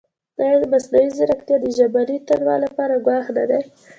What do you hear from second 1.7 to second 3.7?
ژبني تنوع لپاره ګواښ نه دی؟